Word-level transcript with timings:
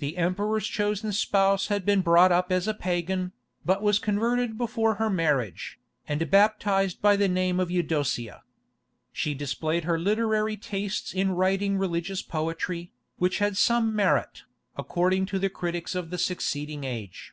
The 0.00 0.18
emperor's 0.18 0.66
chosen 0.66 1.12
spouse 1.12 1.68
had 1.68 1.86
been 1.86 2.02
brought 2.02 2.30
up 2.30 2.52
as 2.52 2.68
a 2.68 2.74
pagan, 2.74 3.32
but 3.64 3.80
was 3.80 3.98
converted 3.98 4.58
before 4.58 4.96
her 4.96 5.08
marriage, 5.08 5.80
and 6.06 6.30
baptized 6.30 7.00
by 7.00 7.16
the 7.16 7.26
name 7.26 7.58
of 7.58 7.70
Eudocia. 7.70 8.42
She 9.12 9.32
displayed 9.32 9.84
her 9.84 9.98
literary 9.98 10.58
tastes 10.58 11.14
in 11.14 11.30
writing 11.30 11.78
religious 11.78 12.20
poetry, 12.20 12.92
which 13.16 13.38
had 13.38 13.56
some 13.56 13.96
merit, 13.96 14.42
according 14.76 15.24
to 15.32 15.38
the 15.38 15.48
critics 15.48 15.94
of 15.94 16.10
the 16.10 16.18
succeeding 16.18 16.84
age. 16.84 17.32